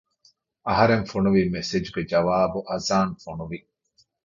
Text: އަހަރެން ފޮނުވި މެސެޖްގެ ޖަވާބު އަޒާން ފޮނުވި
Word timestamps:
އަހަރެން 0.67 1.05
ފޮނުވި 1.11 1.41
މެސެޖްގެ 1.53 2.01
ޖަވާބު 2.11 2.59
އަޒާން 2.69 3.13
ފޮނުވި 3.23 3.59